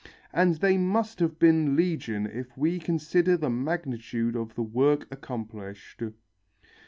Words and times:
And 0.33 0.55
they 0.55 0.79
must 0.79 1.19
have 1.19 1.37
been 1.37 1.75
legion 1.75 2.25
if 2.25 2.57
we 2.57 2.79
consider 2.79 3.37
the 3.37 3.51
magnitude 3.51 4.35
of 4.35 4.55
the 4.55 4.63
work 4.63 5.07
accomplished. 5.11 6.01